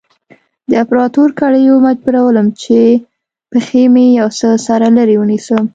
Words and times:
د 0.69 0.71
اپراتو 0.83 1.23
کړيو 1.39 1.75
مجبورولم 1.87 2.47
چې 2.61 2.77
پښې 3.51 3.83
مې 3.93 4.05
يو 4.19 4.27
څه 4.39 4.49
سره 4.67 4.87
لرې 4.97 5.15
ونيسم. 5.19 5.63